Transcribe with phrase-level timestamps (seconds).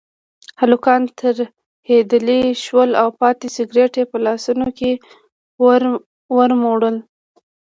[0.61, 4.91] هلکان ترهېدلي شول او پاتې سګرټ یې په لاسونو کې
[6.37, 6.95] ومروړل.